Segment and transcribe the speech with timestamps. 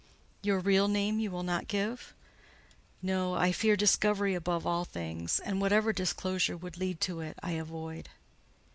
[0.41, 2.15] "Your real name you will not give?"
[3.03, 7.51] "No: I fear discovery above all things; and whatever disclosure would lead to it, I
[7.51, 8.09] avoid."